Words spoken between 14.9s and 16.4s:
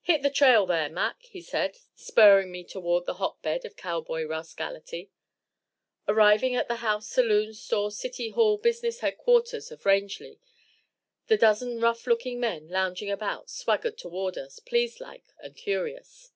like and curious.